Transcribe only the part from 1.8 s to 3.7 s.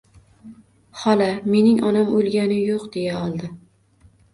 onam o'lgani yo'q,— deya oldi.